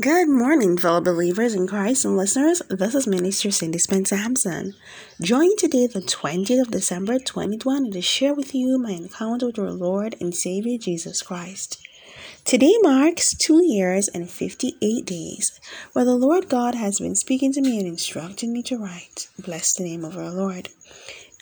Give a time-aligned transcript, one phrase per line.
[0.00, 2.62] Good morning, fellow believers in Christ and listeners.
[2.70, 4.74] This is Minister Cindy Spence Sampson.
[5.20, 9.72] Join today, the 20th of December 2020, to share with you my encounter with our
[9.72, 11.84] Lord and Savior Jesus Christ.
[12.44, 15.58] Today marks two years and 58 days
[15.94, 19.26] where the Lord God has been speaking to me and instructing me to write.
[19.36, 20.68] Bless the name of our Lord.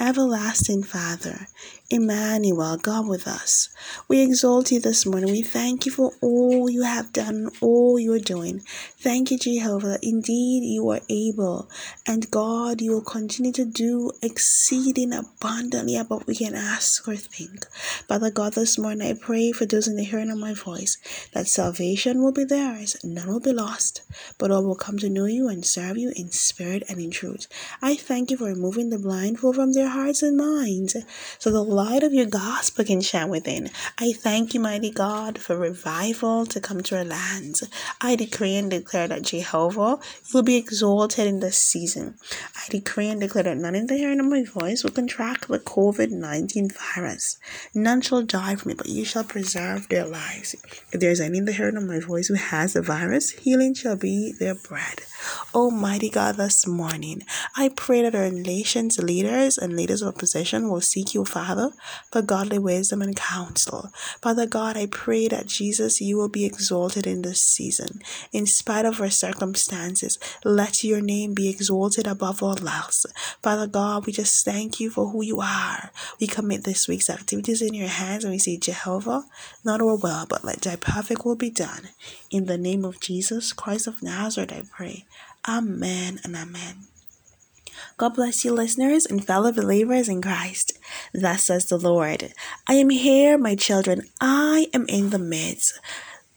[0.01, 1.49] Everlasting Father,
[1.89, 3.69] Emmanuel, God with us.
[4.09, 5.31] We exalt you this morning.
[5.31, 8.61] We thank you for all you have done, all you are doing.
[8.99, 11.71] Thank you, Jehovah, that indeed you are able.
[12.05, 17.71] And God, you will continue to do exceeding abundantly above we can ask or think.
[18.09, 20.99] Father God, this morning I pray for those in the hearing of my voice
[21.35, 24.03] that salvation will be theirs, none will be lost,
[24.39, 27.47] but all will come to know you and serve you in spirit and in truth.
[27.81, 30.97] I thank you for removing the blindfold from their hearts and minds
[31.39, 33.69] so the light of your gospel can shine within.
[33.99, 37.69] I thank you, mighty God, for revival to come to our lands.
[38.01, 39.99] I decree and declare that Jehovah
[40.33, 42.15] will be exalted in this season.
[42.57, 45.59] I decree and declare that none in the hearing of my voice will contract the
[45.59, 47.39] COVID 19 virus.
[47.75, 50.55] None shall die from it, but you shall preserve their lives.
[50.93, 53.75] If there is any in the hearing of my voice who has the virus, healing
[53.75, 55.03] shall be their bread.
[55.55, 57.23] Almighty God, this morning,
[57.57, 61.66] I pray that our nation's leaders and leaders of opposition will seek you, Father,
[62.11, 63.91] for godly wisdom and counsel.
[64.23, 68.01] Father God, I pray that Jesus, you will be exalted in this season.
[68.33, 73.07] In spite of our circumstances, let your name be exalted above all else.
[73.43, 75.91] Father God, we just thank you for who you are.
[76.21, 79.25] We commit this week's activities in your hands and we say, Jehovah,
[79.65, 81.89] not our will, but let thy perfect will be done.
[82.31, 85.05] In the name of Jesus Christ of Nazareth, I pray.
[85.49, 86.89] Amen and amen.
[87.99, 90.79] God bless you, listeners and fellow believers in Christ.
[91.15, 92.35] Thus says the Lord
[92.69, 94.03] I am here, my children.
[94.21, 95.81] I am in the midst.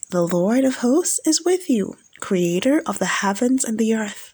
[0.09, 4.33] The Lord of hosts is with you, creator of the heavens and the earth.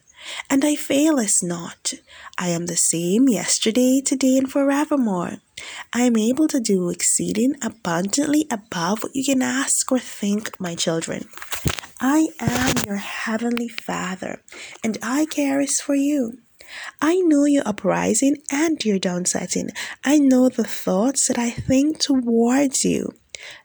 [0.51, 1.95] And I fail us not.
[2.37, 5.37] I am the same yesterday, today, and forevermore.
[5.93, 10.75] I am able to do exceeding abundantly above what you can ask or think, my
[10.75, 11.25] children.
[11.99, 14.43] I am your heavenly Father,
[14.83, 16.37] and I care is for you.
[17.02, 19.70] I know your uprising and your downsetting.
[20.03, 23.14] I know the thoughts that I think towards you.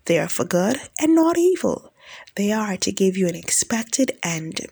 [0.07, 1.93] They are for good and not evil.
[2.37, 4.67] They are to give you an expected end.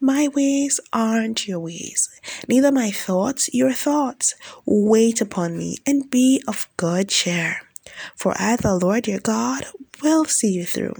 [0.00, 2.08] My ways aren't your ways,
[2.48, 4.34] neither my thoughts your thoughts.
[4.66, 7.60] Wait upon me and be of good cheer,
[8.16, 9.64] for I, the Lord your God,
[10.02, 10.96] will see you through.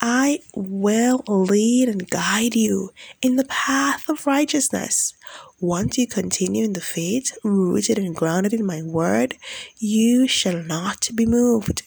[0.00, 2.90] I will lead and guide you
[3.22, 5.14] in the path of righteousness.
[5.58, 9.36] Once you continue in the faith, rooted and grounded in my word,
[9.78, 11.82] you shall not be moved.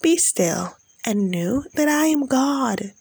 [0.00, 2.92] Be still and know that I am God.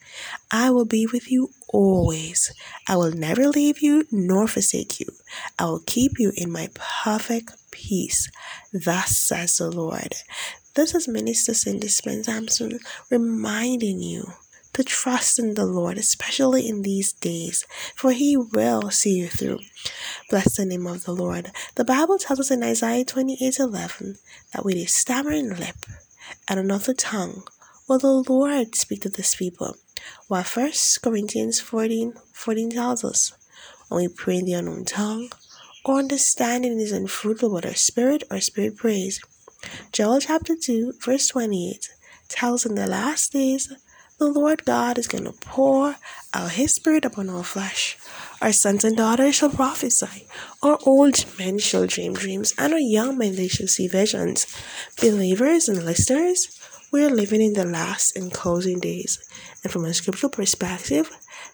[0.51, 2.53] I will be with you always.
[2.88, 5.07] I will never leave you nor forsake you.
[5.57, 8.29] I will keep you in my perfect peace.
[8.72, 10.13] Thus says the Lord.
[10.75, 14.34] This is Minister Cindy Spence Sampson reminding you
[14.74, 17.66] to trust in the Lord, especially in these days,
[17.96, 19.59] for He will see you through.
[20.30, 21.53] Bless the name of the Lord.
[21.75, 24.18] The Bible tells us in Isaiah 28 11
[24.53, 25.78] that with a stammering lip
[26.50, 27.47] and another tongue
[27.88, 29.78] will the Lord speak to this people.
[30.28, 30.72] While 1
[31.02, 33.31] Corinthians 14 14 tells us,
[33.88, 35.30] when we pray in the unknown tongue,
[35.86, 39.22] or understanding is unfruitful our spirit or spirit praise.
[39.91, 41.89] Joel chapter 2, verse 28
[42.27, 43.71] tells in the last days,
[44.17, 45.95] the Lord God is going to pour
[46.33, 47.97] out His Spirit upon all flesh.
[48.41, 50.25] Our sons and daughters shall prophesy,
[50.63, 54.45] our old men shall dream dreams, and our young men they shall see visions.
[55.01, 56.59] Believers and listeners,
[56.91, 59.19] we are living in the last and closing days,
[59.63, 61.09] and from a scriptural perspective,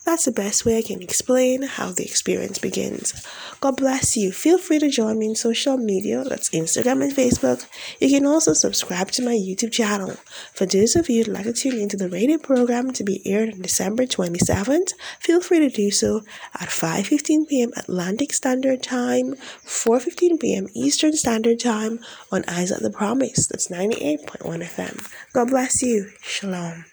[0.06, 3.26] that's the best way I can explain how the experience begins.
[3.60, 4.32] God bless you.
[4.32, 7.68] Feel free to join me in social media, that's Instagram and Facebook.
[8.00, 10.16] You can also subscribe to my YouTube channel.
[10.54, 13.54] For those of you who'd like to tune into the radio program to be aired
[13.54, 16.22] on December 27th, feel free to do so
[16.60, 17.72] at 5:15 p.m.
[17.78, 20.68] Atlantic Standard Time, 4:15 p.m.
[20.74, 22.00] Eastern Standard Time
[22.32, 23.48] on Eyes at the Promise.
[23.48, 25.08] That's 98.1 FM.
[25.34, 26.12] God bless you.
[26.22, 26.91] Shalom.